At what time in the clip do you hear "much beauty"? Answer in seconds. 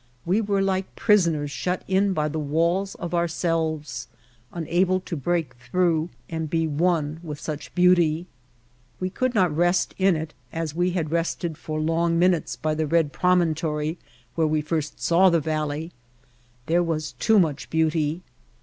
17.39-18.23